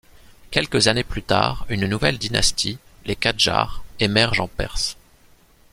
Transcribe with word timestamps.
Quelques 0.49 0.87
années 0.87 1.03
plus 1.03 1.21
tard, 1.21 1.67
une 1.69 1.85
nouvelle 1.85 2.17
dynastie, 2.17 2.79
les 3.05 3.15
Kadjars, 3.15 3.83
émerge 3.99 4.39
en 4.39 4.47
Perse. 4.47 4.97